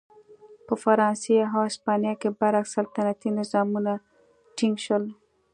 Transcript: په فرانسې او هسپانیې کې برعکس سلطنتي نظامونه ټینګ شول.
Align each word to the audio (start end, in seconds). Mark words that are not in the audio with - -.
په 0.67 0.73
فرانسې 0.83 1.35
او 1.53 1.59
هسپانیې 1.67 2.13
کې 2.21 2.29
برعکس 2.39 2.71
سلطنتي 2.75 3.29
نظامونه 3.39 3.93
ټینګ 4.57 4.75
شول. 4.85 5.03